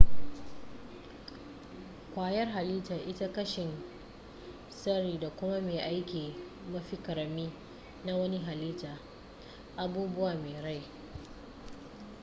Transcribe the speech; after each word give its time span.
kwayar 2.13 2.47
hallita 2.47 2.95
ita 3.05 3.27
kashin 3.31 3.69
tsari 4.69 5.19
da 5.19 5.29
kuma 5.29 5.61
mai 5.61 5.79
aiki 5.79 6.35
mafi 6.73 6.97
ƙarami 7.03 7.49
na 8.05 8.17
wani 8.17 8.37
hallita 8.37 8.97
abubuwa 9.77 10.35
mai 10.35 10.61
rai 10.63 10.83